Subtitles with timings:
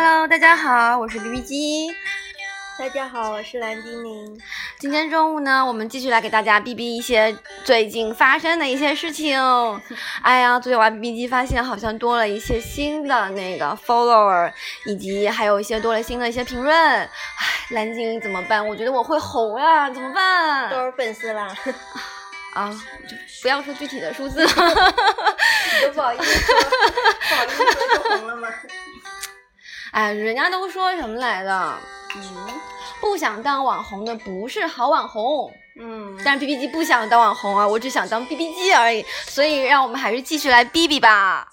[0.00, 1.92] Hello，大家好，我是 BB 机。
[2.78, 4.40] 大家好，我是蓝精灵。
[4.78, 9.36] 今天中午呢，我们继续来给大家 BB 一些最近发生的一些事情。
[10.22, 14.52] 哎呀，昨天玩 BB 机发现好像多了一些新的那个 follower，
[14.86, 16.72] 以及还有一些多了新的一些评论。
[16.76, 17.08] 唉，
[17.70, 18.64] 蓝精灵怎么办？
[18.64, 20.70] 我觉得我会红呀，怎么办？
[20.70, 21.52] 多少粉丝啦？
[22.54, 22.70] 啊，
[23.10, 24.52] 就不要说具体的数字了。
[25.82, 28.48] 都不好意思说，不好意思说就红了吗？
[29.92, 31.74] 哎，人家都说什么来的？
[32.16, 32.60] 嗯
[33.00, 35.52] 不想当网红的不是好网红。
[35.80, 39.04] 嗯，但是 B B 机不想当网红啊，我只想当 B B 机而已。
[39.26, 41.46] 所以让我们还是继续来 B B 吧。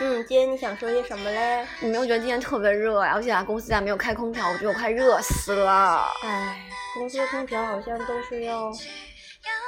[0.00, 1.66] 嗯，今天你想说些什么嘞？
[1.80, 3.12] 你没有觉得今天特别热呀？
[3.14, 6.04] 而且啊，公司还没有开空调，我觉得我快热死了。
[6.22, 6.60] 哎，
[6.94, 8.70] 公司的空调好像都是要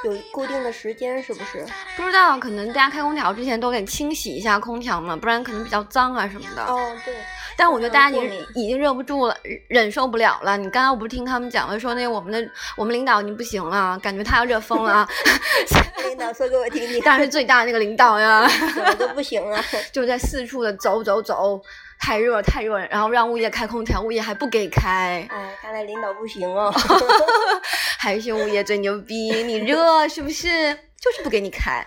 [0.03, 1.65] 有固定的时间，是不是？
[1.97, 6.63] 不知道，可能大家开空调之前都得清洗一下空调嘛，不然可能比较脏啊什么的。
[6.65, 7.15] 哦，对，
[7.57, 9.35] 但我觉得大家已经已经热不住了，
[9.67, 10.57] 忍受不了了。
[10.57, 15.09] 你刚刚我不是听他们讲了，说那我们的我们领导已经不行了，感觉他要热疯了啊。
[16.05, 19.59] 领导说给我听听，当然是最大的那个领导呀，怎么都不行了？
[19.91, 21.59] 就在四处的走走走，
[21.99, 26.73] 太热太热，然后让物业开空调，物业还不给开，哎，看来领导不行哦。
[27.97, 30.77] 还是物业最牛逼，你热是不是？
[30.99, 31.85] 就是不给你开。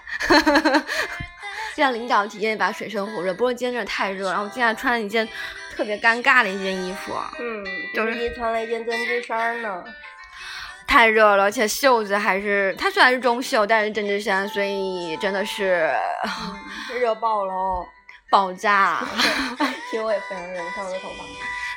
[1.83, 3.33] 让领导体验一把水深火热。
[3.33, 5.29] 不过今天真的太热，然后我今天还穿了一件
[5.75, 9.84] 特别尴尬的一件衣服，嗯，就是你穿了一件针织衫呢。
[10.87, 17.87] 太热了，而且袖子还是它虽然是中袖，但是针织衫，所以真的是嗯热爆了哦！
[18.31, 19.06] 爆炸。
[19.91, 21.25] 其实我也非常热，你看我的头发。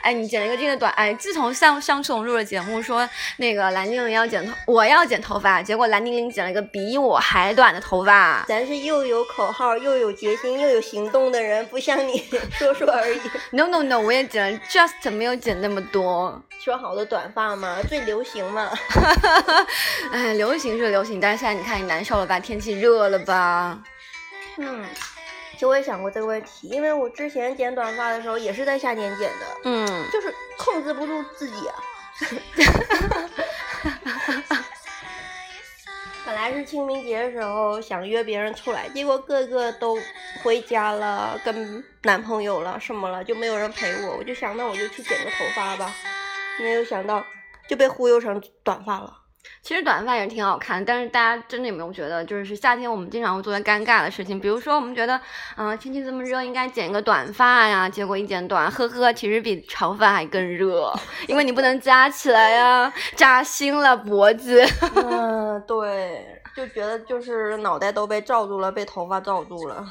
[0.02, 3.08] 哎，你剪了一个这个短，哎，自从上上次我们录了节目说
[3.38, 8.44] 那个蓝精灵要剪头，我要剪头发，结果蓝精灵剪了一个比我还短的头发。
[8.48, 12.24] 咱是又有口号又有决心又有行动的人，不像你
[12.58, 13.20] 说说而已。
[13.52, 16.42] No no no，我也剪了，just 没有剪那么多。
[16.64, 18.70] 说好的短发嘛，最流行嘛。
[20.12, 22.40] 哎，流行是流行，但是现在你看你难受了吧？
[22.40, 23.80] 天气热了吧？
[24.58, 24.86] 嗯，
[25.62, 31.76] 其实我也想过这个问题，因为我之前剪短发的时候也是在夏天剪的，嗯，就是控制不住自己啊。
[36.26, 39.96] 本来是清明节的时候想约别人出来，结果个个都
[40.44, 44.18] 回家了，跟男朋友了什么了，就没有人陪我。
[44.18, 45.94] 我就想，那我就去剪个头发吧。
[46.60, 47.24] 没有想到
[47.70, 49.21] 就被忽悠成短发了。
[49.64, 55.20] 其实短发也是挺好看，但是大家真的有没有觉得，就是夏天我们经常会做些尴尬的事情，比如说我们觉得，
[55.56, 60.92] 嗯、天气这么热，应该剪个短发呀，结果一剪短，呵呵，其实比长发还更热，
[61.28, 64.64] 因为你不能扎起来呀，扎心了脖子。
[64.96, 69.86] 嗯， 对，就觉得就是脑袋都被罩住了，被头发罩住了。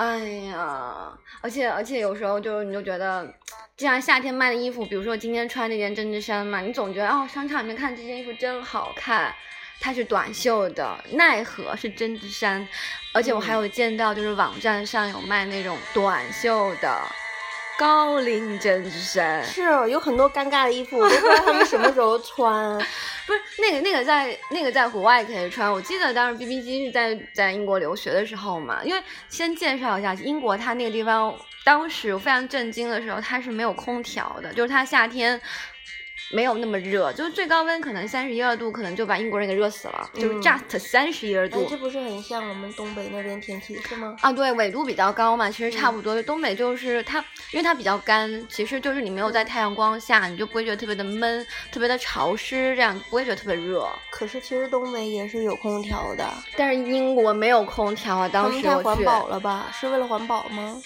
[0.00, 0.18] 哎
[0.48, 1.12] 呀，
[1.42, 3.22] 而且而且有时候就你就觉得，
[3.76, 9.30] 就像夏天卖的衣服，比如说我今天穿这件针织衫嘛，你总觉得哦，商场里面看这件衣服真好看，
[9.78, 12.66] 它是短袖的，奈何是针织衫，
[13.12, 17.02] 而且我还有见到就是网站上有卖那种短袖的
[17.80, 22.78] 高领针织衫，是哦有很多尴尬的衣服，我都不知道他们 什么时候穿。
[23.26, 35.40] 不是那个那个在那个在国外可以穿，我记得当时 B B 机是在在英国留学的时候嘛，因为先介绍一下英国，它那个地方当时我非常震惊的时候，它是没有空调的，就是它夏天。
[36.32, 44.14] 没有那么热，就是最高温可能三十一二度，可能就把英国人给热死了，就是嗯 just 三十一二哎度。，这不是很像我们东北那边天气是吗？
[44.20, 46.22] 啊，对，纬度比较高嘛，其实差嗯不多。
[46.22, 47.18] 东北就是它，
[47.52, 53.88] 因为它比较干，其实就是你没有在太阳光下，你就不会觉得特别的闷，特别的潮湿，这样不会觉得特别热。
[54.10, 59.66] 可是其实东北也是有空调的，但是英国没有空调啊，他当时太环保了吧？
[59.72, 60.80] 是为了环保吗？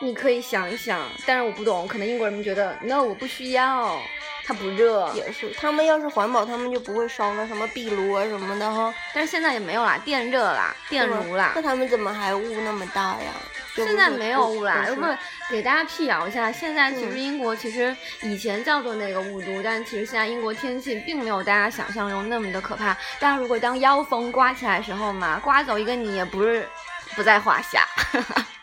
[0.00, 3.98] 你可以想一想，但是我不懂，可能英国人们觉得 no，我不需要，
[4.46, 5.10] 它不热。
[5.14, 8.94] 也是，他们要是环保，他们就不会烧那什么壁炉啊什么的哈。
[9.12, 11.62] 但是现在也没有啦，电热啦，电炉啦那。
[11.62, 13.32] 他们怎么还雾那么大呀？
[13.74, 15.06] 现在没有雾啦，不是不
[15.50, 22.96] 给大家辟谣一下，现在其实嗯英国其实以前叫做那个雾都，但其实现在英国天气并没有大家想象中那么的可怕。
[23.20, 26.66] 但是如果当妖风刮起来的时候嘛，刮走一个你也不是
[27.14, 27.86] 不在话下。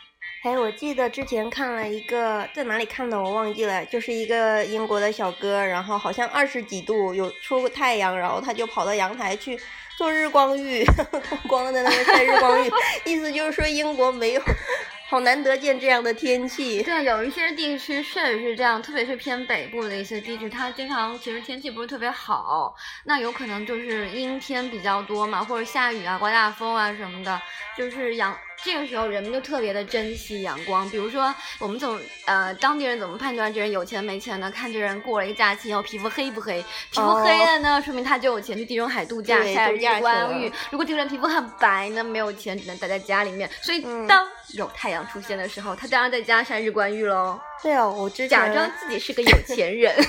[0.44, 9.57] 哎，我记得之前看了一个，在哪里看的我忘记了，就是一个英国的小哥，然后好像二十几度有出过太阳，然后他就跑到阳台去
[9.98, 12.69] 做日光浴，脱 光在那边晒日光浴，
[13.06, 14.42] 意思就是说英国没有，
[15.07, 16.84] 好难得见这样的天气。
[16.84, 22.75] 对，有一些地区确实是这样，特别是偏北部的一些地区，它经常其实天气不是特别好，
[23.06, 27.42] 那有可能就是阴天比较多嘛，或者下雨啊、刮大风啊什么的，
[27.78, 30.89] 就是阳这个时候人们就特别的珍惜阳光。
[30.89, 34.50] 比如说，我们总呃当地人怎么判断这人有钱没钱呢？
[34.50, 40.51] 看这人过了一个假期以后皮肤黑不黑，皮肤黑了呢，说明他就有钱去地中海度假晒日光浴。
[40.69, 43.50] 如果这个人皮肤很白呢，没有钱只能待在家里面。
[43.62, 47.39] 所以当有太阳出现的时候，他当然在家晒日光浴喽。
[47.62, 49.94] 对啊，我之前假装自己是个有钱人。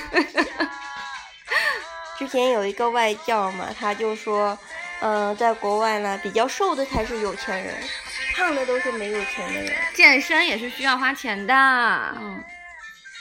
[2.17, 4.57] 之前有一个外教嘛，他就说。
[5.01, 7.75] 嗯，在国外呢，比较瘦的才是有钱人，
[8.35, 9.73] 胖的都是没有钱的人。
[9.95, 11.55] 健身也是需要花钱的。
[11.55, 12.43] 嗯，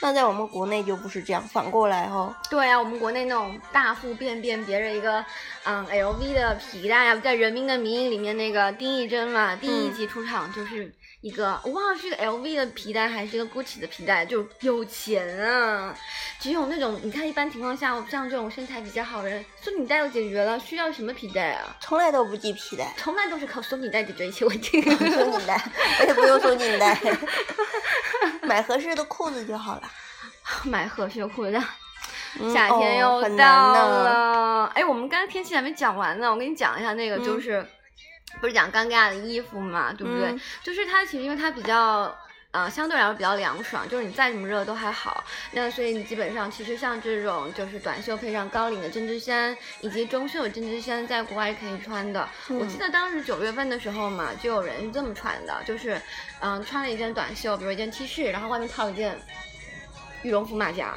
[0.02, 2.36] 那在我们国内就不是这样，反过来哈。
[2.50, 5.24] 对啊，我们国内那种大腹便便，别着一个
[5.64, 10.92] 嗯 LV 的皮带呀，在《人民的名义》里面那个丁义珍嘛，第一集出场就是。
[11.24, 15.96] 一个我忘了是个 LV 的皮带还是一个 Gucci 的皮带，就有钱啊！
[16.38, 20.60] 只有那种你看，一般情况下，像这种身材比较好的人，松紧带就解决了。
[20.60, 21.74] 需要什么皮带啊？
[21.80, 24.82] 从来都不系皮带，从来都是靠松紧带解决一切问题。
[24.84, 25.58] 松紧带，
[26.00, 27.00] 我也不用松紧带，
[28.42, 29.90] 买合适的裤子就好了。
[30.64, 31.52] 买合适的裤子，
[32.52, 34.70] 夏天又到了。
[34.74, 37.66] 哎，我们刚才天气还没讲完呢，我跟你讲一下那个就是。
[38.40, 40.34] 不是讲尴尬的衣服嘛，对不对？
[40.62, 42.14] 就是它其实因为它比较，
[42.50, 45.24] 呃，相对来说比较凉爽，就是你再怎么热都还好。
[45.52, 52.28] 那所以你基本上其实像这种就是短袖配上高领的针织衫，以及中袖的针织衫，在国外是可以穿的。
[52.48, 56.00] 我记得当时九月份的时候嘛，就有人是这么穿的，就是
[56.40, 59.18] 嗯，穿了一件短袖，比如一件 T 恤，然后外面套一件
[60.22, 60.94] 羽绒服马甲。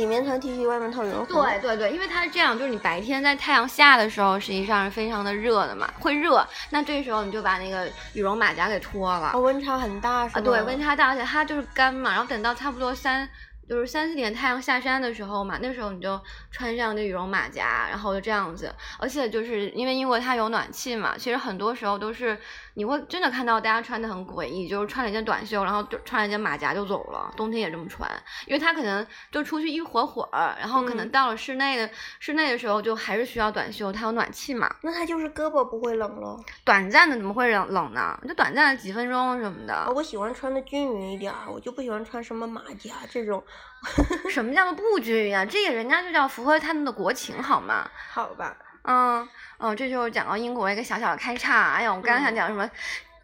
[0.00, 1.34] 里面穿 T 恤，外面套羽绒服。
[1.34, 6.46] 对对对，因为它是这样，就是你白天在太阳下的时候，实际上是非常的热的嘛，会热。
[6.70, 9.38] 那这时候你就把那个羽绒马甲给脱了。
[9.38, 10.40] 温差很大是吗？
[10.42, 13.28] 对，温差大，而且它就是干嘛，然后等到差不多三。
[13.70, 16.20] 就是三四点太阳下山的时候嘛，那时候你就
[16.50, 18.74] 穿上那羽绒马甲，然后就这样子。
[18.98, 22.36] 而且就是因为英国它有暖气嘛，其实很多时候都是
[22.74, 27.32] 你会真的看到大家穿的很诡异，就是穿了一件短袖，然后就穿了一件马甲就走了。
[27.36, 28.10] 冬天也这么穿，
[28.48, 31.88] 因为他可能就出去一会会儿，然后可能到了室内的
[32.18, 34.68] 室内的时候就还是需要短袖，它有暖气嘛。
[34.82, 36.36] 那他就是胳膊不会冷了？
[36.64, 38.18] 短暂的怎么会冷冷呢？
[38.26, 39.88] 就短暂的几分钟什么的。
[39.94, 43.40] 我喜欢穿的均匀一点，我就不喜欢穿什么马甲这种。
[44.30, 45.44] 什么叫做不均匀啊？
[45.44, 47.90] 这个人家就叫符合他们的国情，好吗？
[48.10, 48.56] 好吧。
[48.84, 49.28] 嗯
[49.58, 51.72] 嗯，这就是讲到英国一个小小的开叉。
[51.72, 52.68] 哎呀，我刚刚想讲什么？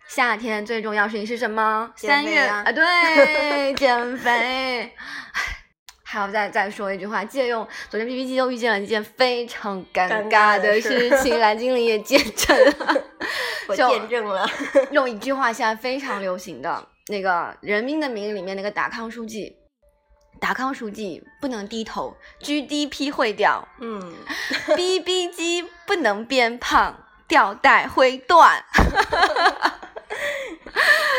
[0.08, 1.90] 夏天最重要事情是什么？
[1.96, 4.92] 三月啊，对， 减肥。
[6.08, 13.04] 还要再再说一句话，借用昨天 PPT 又遇见了一件非常尴尬的事情，蓝精灵也见证了，
[13.66, 14.48] 我见证了。
[14.92, 17.30] 用一句话，现在非常流行的那个
[17.60, 19.56] 《人民的名义》里面那个达康书记。
[20.40, 23.66] 达康书记不能低头，GDP 会掉。
[23.80, 24.14] 嗯
[24.76, 26.94] ，BB 机不能变胖，
[27.26, 28.62] 吊带会断。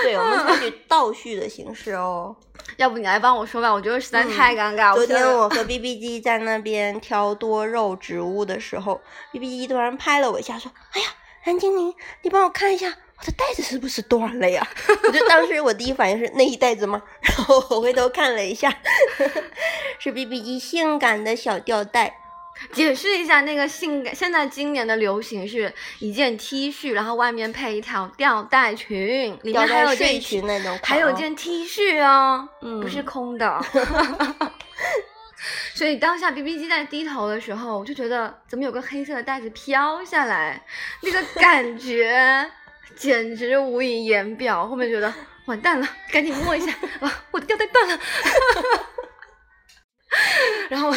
[0.04, 2.36] 对，我们采取倒叙的形式哦。
[2.78, 4.94] 要不你来帮我说吧，我觉得实在太尴尬。
[4.94, 11.08] 昨天我和 BB 机在那边挑多肉植物的时候，BB 机突然拍了我一下，说：“哎呀，
[11.48, 14.68] 蓝精灵，你帮我看一下。”我的袋子是不是断了呀？
[15.04, 17.02] 我就当时我第一反应是那一袋子吗？
[17.22, 18.72] 然后我回头看了一下，
[19.98, 22.20] 是 B B 机性感的小吊带。
[22.74, 33.60] 解释一下那个性感，现在今年的流行是一件 T 恤，然后外面配一条吊带裙，里面还有睡裙那种，还有件 T 恤哦，嗯不是空的。
[35.77, 40.60] 所以当下 B B 机在低头的时候，我就觉得怎么有个黑色的袋子飘下来，
[41.03, 42.50] 那个感觉。
[42.96, 45.13] 简直无以言表，后面觉得
[45.46, 48.00] 完蛋了，赶紧摸一下，啊，我的吊带断了，
[50.69, 50.89] 然后，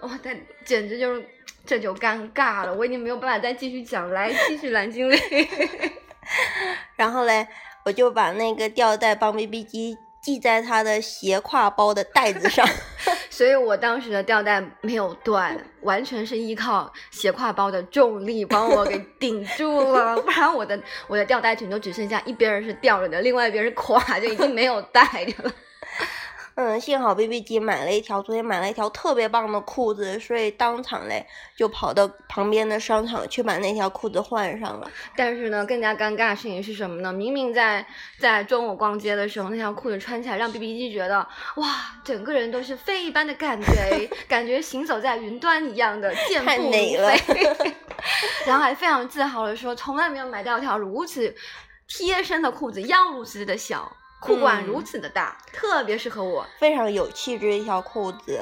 [0.00, 1.26] 哇，太简直就是
[1.64, 5.18] 这就尴尬了，我已经没有办法再继续讲，来继续蓝精灵，
[6.96, 7.48] 然后嘞，
[7.86, 9.96] 我就把那个吊带帮 BB 机。
[10.24, 12.66] 系在他的斜挎包的带子上，
[13.34, 25.52] 所以我当时的吊带没有断，完全是依靠斜挎包的重力帮我给 顶住了，不然我的我的吊带裙就只剩下一边是吊着的，另外一边是垮，就已经没有带着了。
[26.56, 34.88] 嗯，幸好 B B 机买了一条，昨天买了一条特别棒的裤子，所以当场嘞就跑到旁边的商场去把那条裤子换上了。
[35.16, 37.12] 但是呢，更加尴尬的事情是什么呢？
[37.12, 37.84] 明明在
[38.20, 47.74] 在中午逛街的时候，那条裤子穿起来让 B B 机觉得哇，整个人都是飞一般的感觉， 感觉行走在云端一样的健步如飞。
[48.46, 51.34] 然后还非常自豪的说，从来没有买到一条如此
[51.88, 53.90] 贴身的裤子，腰如此的小。
[54.24, 58.40] 裤管如此的大，特别适合我，非常有气质一条裤子。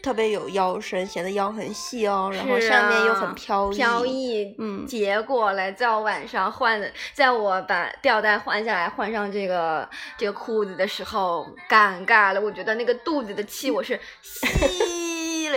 [0.00, 12.40] 特别有腰身，显得腰很细哦，然后上面又很飘逸，飘逸，嗯结果来，在我晚上换的，在我把吊带换下来，换上这个这个裤子的时候，尴尬了。
[12.40, 14.46] 我觉得那个肚子的气，我是吸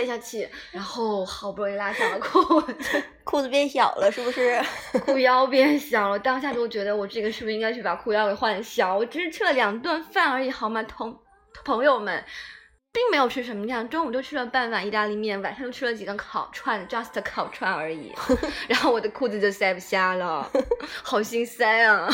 [0.02, 4.60] 了一下气，然后好不容易拉上了裤子， 裤子变小了，是不是？
[5.06, 6.18] 裤腰变小了。
[6.18, 8.96] 当下就觉得我这个是不是应该去把裤腰给换小？
[8.96, 11.18] 我只是吃了两顿饭而已，好吗，同
[11.64, 12.24] 朋友们。
[12.94, 18.12] 并没有吃什么量，中午就吃了半碗意大利面，晚上就吃了几根烤串，just 烤串而已。
[18.68, 20.46] 然后我的裤子就塞不下了，
[21.02, 22.06] 好心塞啊！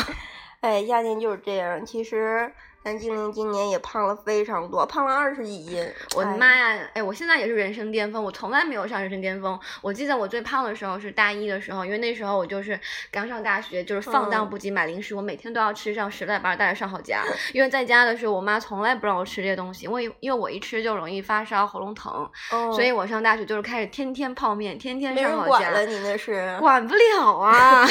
[0.61, 1.85] 哎，夏天就是这样。
[1.85, 2.49] 其实。
[2.81, 5.85] 咱精灵今年也胖了非常多，胖了二十几斤。
[6.15, 6.89] 我的妈呀！
[6.93, 9.59] 哎，我现在也是人生巅峰，我从来没有上人生巅峰。
[9.81, 12.79] 我记得我最胖的时候是大一的时候，因为那时候我就是
[13.11, 17.21] 刚上大学，就是放荡不羁买零食，我每天都要吃上十来包带着上好家。
[17.53, 22.29] 因为在家的时候，我妈从来不让我吃这些东西，因为因为我一吃就容易发烧、喉咙疼，
[22.73, 25.49] 所以我上大学就是开始天天泡面，天天上好家。
[25.49, 26.57] 管了你那是？
[26.59, 27.85] 管不了啊！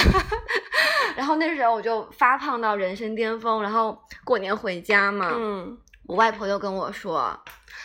[1.14, 7.38] 然后那时候我就发胖到人生巅峰，然后过年回家嘛，嗯，我外婆就跟我说，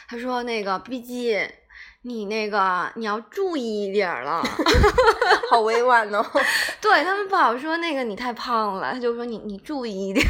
[0.07, 1.49] 她说那个毕竟
[2.03, 4.43] 你那个你要注意一点了，
[5.49, 6.25] 好委婉哦。
[6.81, 10.25] 对他们不好说那个你太胖了，他就说你你注意一点。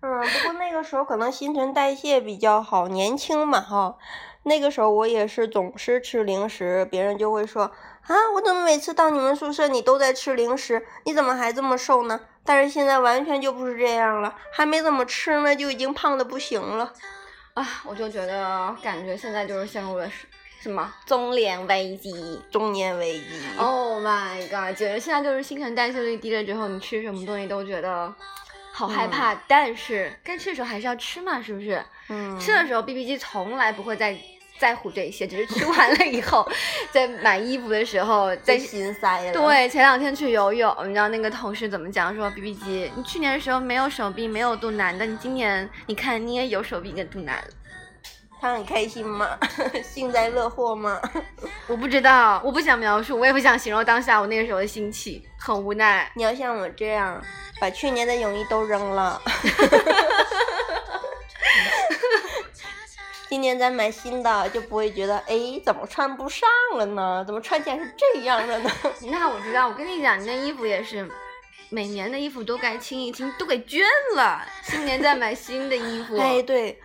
[0.00, 3.96] 嗯，不过那个时候可能新陈代谢比较好，年轻嘛哈。
[4.44, 12.18] 那个时候我也是总是吃零食，别人就会说啊，我怎么每次到你们宿舍你都在吃零食，你怎么还这么瘦呢？
[12.44, 16.92] 但是现在完全就不是这样了，还没怎么吃呢，就已经胖的不行了。
[17.54, 20.10] 啊，我就觉得感觉现在就是陷入了
[20.60, 23.42] 什么中年危机，中年危机。
[23.58, 24.76] Oh my god！
[24.76, 28.14] 觉得现在就是新陈代谢率低了之后，你吃什么东西都觉得
[28.72, 31.84] 好害怕，但是该吃的时候还是要吃嘛，是不是？
[32.08, 32.38] 嗯。
[32.40, 34.18] 吃的时候，B B 机从来不会在。
[34.62, 36.48] 在乎这些，只是吃完了以后，
[36.92, 39.32] 在买衣服的时候在心塞了。
[39.32, 42.14] 对，前两天去游泳，你知道那个同事怎么讲？
[42.14, 47.42] 说 B B 机，你去年的时候没有手臂，没有肚腩的，你今年你看你也有手臂跟肚腩，
[48.40, 49.36] 他很开心吗？
[49.82, 51.00] 幸灾乐祸吗？
[51.66, 56.08] 我不知道，我不想描述，我也不想形容当下我那个时候的心情，很无奈。
[56.14, 57.20] 你要像我这样，
[57.60, 59.20] 把去年的泳衣都扔了。
[63.32, 66.46] 今年再买新的，就不会觉得哎，怎么穿不上
[66.76, 67.24] 了呢？
[67.26, 68.70] 怎么穿起来是这样的呢？
[69.10, 71.10] 那我知道，我跟你讲，你那衣服也是，
[71.70, 73.86] 每年的衣服都该清一清，都给捐
[74.16, 76.18] 了，新年再买新的衣服。
[76.18, 76.78] 哎，对，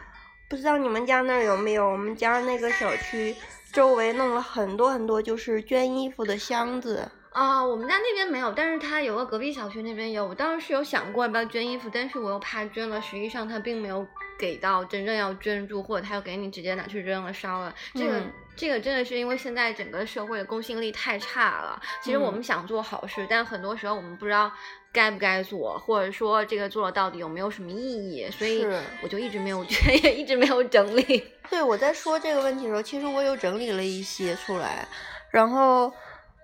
[0.48, 1.86] 不知道你们家那儿有没有？
[1.86, 3.36] 我们家那个小区
[3.74, 7.12] 周围弄了很多很多，就是捐衣服的箱子。
[7.34, 10.26] 啊，我们家那边没有，但是他有个隔壁小区那边有。
[10.26, 17.74] 我当时有想过要不要捐衣服，但是我又怕捐了，实际上他并没有给到真正要捐助，或者他又给你直接拿去扔了烧了。
[17.94, 18.22] 这个
[18.56, 21.82] 这个真的是因为现在整个社会的公信力太差了。
[22.04, 24.52] 其实我们想做好事，但很多时候我们不知道
[24.92, 28.66] 该不该做，或者说这个做了到底有没有什么意义，所以
[29.02, 31.24] 我就一直没有 捐，也一直没有整理。
[31.50, 34.88] 对，我在说这个问题的时候，其实我有整理了一些出来，
[35.32, 35.92] 然后。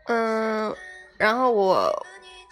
[0.06, 0.76] 嗯，
[1.18, 1.90] 然后我，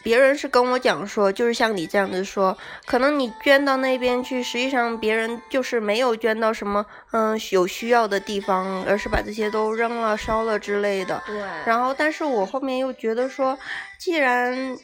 [0.03, 11.21] 别人是跟我讲说，就是像你这样子说，可能你捐到那边去，实际上别人就是没有捐到什么嗯有需要的地方，而是把这些都扔了、烧了之类的。
[11.25, 11.41] 对。
[11.65, 13.57] 然后，但是我后面又觉得说，
[13.99, 14.77] 既然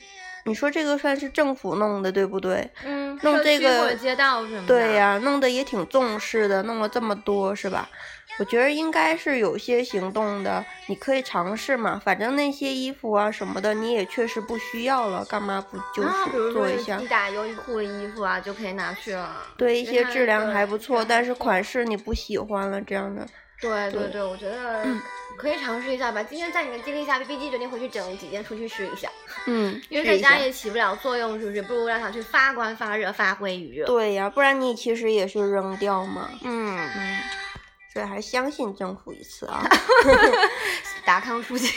[0.45, 2.69] 你说这个算是政府弄的，对不对？
[2.85, 3.19] 嗯。
[3.23, 4.67] 弄这个街道什么的。
[4.67, 7.89] 对呀，弄得也挺重视的，弄了这么多，是吧？
[8.39, 11.99] 我觉得应该是有些行动的，你可以尝试嘛。
[12.03, 16.97] 反正那些衣服啊什么的，你也确实不需要了，干嘛不就是做一下？
[16.97, 19.43] 你打优衣库的衣服啊，就可以拿去了。
[19.57, 23.27] 对，一些质量还不错，但是款式你不喜欢了这样的。
[23.59, 24.85] 对对对，我觉得
[25.35, 26.21] 可以尝试一下吧。
[26.21, 29.09] 今天在你的激励下，B B G 决定回去整几件出去试一下。
[29.47, 31.61] 嗯， 因为在家也起不了作用，是不是？
[31.63, 33.87] 不如让它去发光发热，发挥余热。
[33.87, 36.29] 对呀，不然你其实也是扔掉嘛。
[36.43, 37.19] 嗯嗯。
[37.97, 39.65] 对，还是相信政府一次啊！
[41.03, 41.67] 达康书记，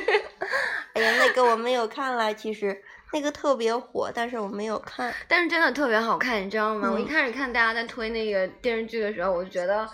[0.94, 2.82] 哎呀，那个我没有看了，其实
[3.12, 6.90] 那个特别火，但是我没有看，但是真的特别好看，你知道吗？
[6.90, 9.86] 我一开始看大家在推那个电视剧的时候，我就觉得。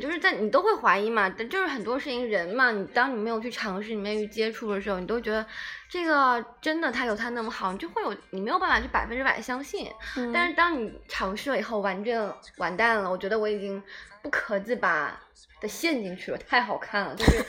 [0.00, 5.46] 就是在你都会怀疑嘛，但就是很多事情人嘛，你当你没有去尝试，你没有去接触的时候，你都觉得
[5.88, 9.90] 这个真的他有他那么好，你就会有你没有办法去百分之百相信。
[10.32, 13.82] 但是当你尝试了以后，完正完蛋了，我觉得我已经
[14.22, 15.18] 不可自拔
[15.60, 17.44] 的陷进去了，太好看了，就是。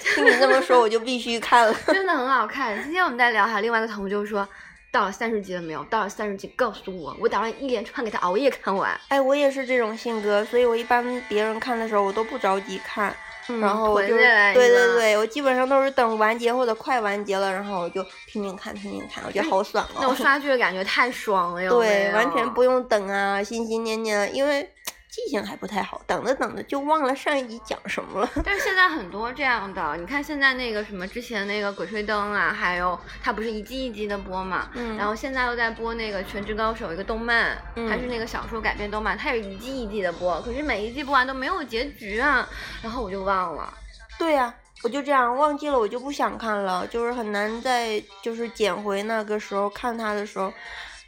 [0.14, 1.74] 听你这么说，我就必须看了。
[1.86, 2.82] 真的很好看。
[2.82, 4.46] 今天我们在聊，还有另外一个同学就说。
[4.90, 5.84] 到了三十集了没有？
[5.84, 8.98] 到了三十集，告诉我，我打算一连串给他熬夜看完。
[9.08, 13.14] 哎，我也是这种性格，所以我一般别人看的时候，我都不着急看，
[13.60, 19.98] 然后我就对对对，我基本上都是等完结或者快完结了，然后我就拼命看拼命看，我觉得好爽哦。
[20.00, 21.70] 那 种刷剧的感觉太爽了哟。
[21.78, 24.70] 对，完全不用等啊，心心念念，因为。
[25.18, 28.30] 记性还不太好，等着等着就忘了上一集讲什么了。
[28.44, 42.48] 但是现在很多这样的，你看现在那个什么之前那个《鬼吹灯》啊，还有它不是一季一季的播嘛，嗯，然后现在又在播那个《全职高手》一个动漫，还是那个小说改编动漫，它也一季一季的播，可是每一季播完都没有结局啊，
[42.80, 43.74] 然后我就忘了。
[44.18, 50.52] 对呀，我就这样忘记了，我就不想看了，就是很难再就是捡回那个时候看它的时候。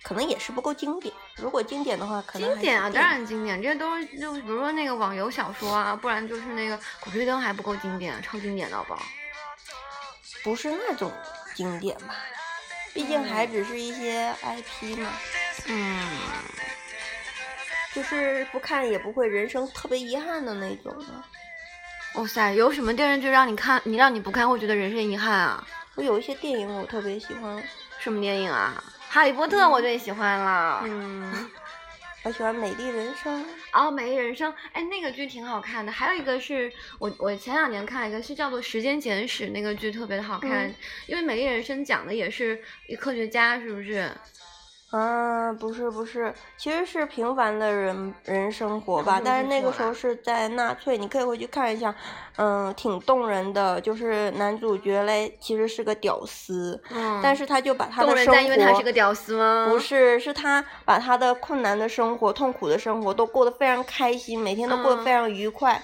[0.03, 1.15] 可能也是不够经典。
[1.37, 3.61] 如果经典的话，可能经典啊，当然经典。
[3.61, 9.03] 这些都是就比如说那个网游小说啊，不然就是那个《鬼吹灯》还不够经典，超经典的好不好？
[10.43, 11.13] 不是那种
[11.55, 12.15] 经典吧？
[12.95, 15.13] 毕竟还只是一些 IP 嘛。
[15.67, 16.09] 嗯。
[17.93, 22.21] 就是不看也不会人生特别遗憾的那种的。
[22.21, 25.67] 哇塞，有什么电视剧让你看，你让你不看会觉得人生遗憾啊？
[25.97, 27.63] 我有一些电影我特别喜欢。
[27.99, 28.83] 什么电影啊？
[29.13, 31.51] 哈利波特我最喜欢了，嗯，
[32.23, 33.45] 我喜欢美丽人生。
[33.73, 35.91] 哦，美丽人生，哎，那个剧挺好看的。
[35.91, 40.73] 还有一个是我我前两年看了一个，是叫做《时间简史》，那个剧特别的好看，
[41.09, 44.09] 因为美丽人生讲的也是一科学家，是不是？
[44.93, 49.21] 嗯，不是不是，其实是平凡的人人生活吧。
[49.25, 51.95] 但是那个时候是在纳粹，你可以回去看一下，
[52.37, 53.81] 嗯，挺动人的。
[53.81, 59.67] 就是男主角嘞，其实是个屌丝，嗯，但是他就把他的生活，因为他是个屌丝吗？
[59.71, 65.81] 不是，是他把他的困难的生活、痛苦的生活都过得非常开心，每天都过得非常愉快。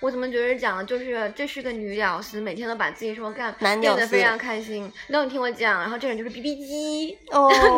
[0.00, 4.92] 我怎么觉得讲的就是这是个女屌丝，每天都把自己生活干变得非常开心。
[5.08, 7.18] 那你听我讲，然后这人就是 B B 机，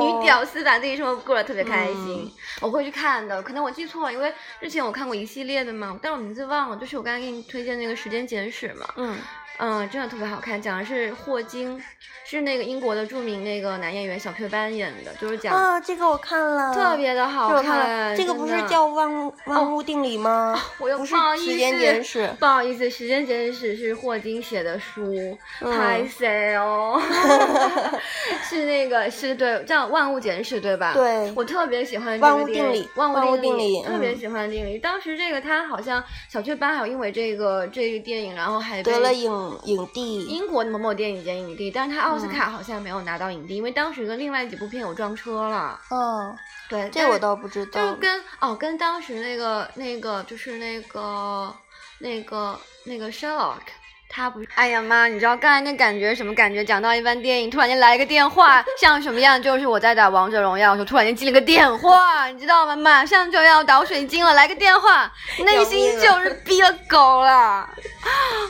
[0.01, 2.31] 女屌丝把自己生活过得特别开心。
[2.61, 6.77] 我会去看的，可能我记错了，因为之前我看过一系列的嘛，但我名字忘了。
[6.77, 8.89] 就是我刚才给你推荐那个时间简史嘛。
[8.97, 9.17] 嗯。
[9.59, 11.83] 嗯，真的特别好看，讲的是霍金，
[12.25, 18.17] 是那个英国的著名那个男演员小雀斑演的，就是讲啊，这个我看了，特别的好看。
[18.17, 20.57] 这个不是叫万万物定理吗？
[20.79, 27.03] 我又不是时间简史，不好意思，时间简史是霍金写的书，太 sad 哦。
[28.49, 30.93] 是那个是对叫万物简史对吧？
[30.95, 34.79] 对，我特别喜欢万物定理，万物定理，特别喜欢定理。
[34.79, 39.48] 当时这个他好像小雀斑还有因为这个这个电影，然后还得了影。
[39.65, 45.81] 影帝，英国某某电影节影帝，但是他奥斯卡好像没有拿到影帝，因为当时跟另外几部片有撞车了。
[45.91, 46.37] 嗯，
[46.69, 47.93] 对，这我倒不知道。
[47.93, 51.55] 就跟哦，跟当时那个那个就是那个
[51.99, 53.61] 那个那个 Sherlock。
[54.09, 55.07] 他不是，哎呀妈！
[55.07, 56.65] 你知道刚才那感觉什么感觉？
[56.65, 59.41] 讲到一半电影，突然间来一个电话， 像什么样？
[59.41, 62.75] 就是我在打王者荣耀，就突然间接了个电话，你知道吗？
[62.75, 65.13] 马上就要倒水晶了，来个电话，
[65.45, 67.69] 内心就是逼了狗了。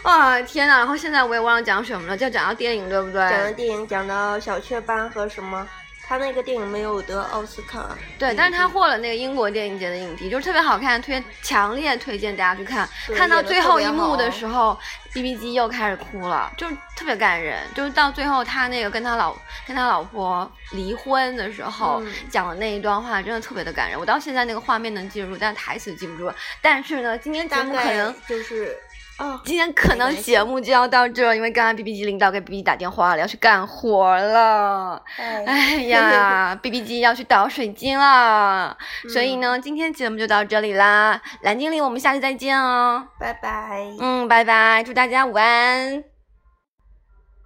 [0.03, 0.79] 啊天呐！
[0.79, 3.21] 然后现在我也忘了讲什么了，就讲到电影，对不对？
[3.29, 5.67] 讲到电影，讲到小雀斑和什么？
[6.09, 12.89] 他那个电影没有得奥斯卡，对，但是他获了那个英国电影节的影帝，就是特别好看，推强烈推荐大家去看。
[13.15, 14.79] 看到最后一幕的时候
[15.13, 17.63] ，B B 机又开始哭了，就是特别感人。
[17.75, 24.01] 就是到最后他那个跟他老跟他老婆离婚的时候讲的那一段话，真的特别的感人。
[24.01, 26.33] 我到现在那个画面能记住，但台词记不住。
[26.63, 28.75] 但是呢，今天节目可能就是。
[29.19, 35.03] 哦，今天可能节目就要到这，因为刚刚 B B 机领导给 B B 机打电话了，要去干活了。
[35.17, 38.77] 哎呀， B B 机要去倒水晶了，
[39.13, 41.21] 所以呢，今天节目就到这里啦。
[41.43, 43.83] 蓝精灵，我们下期再见哦，拜拜。
[43.99, 46.18] 嗯，拜拜，祝大家午安。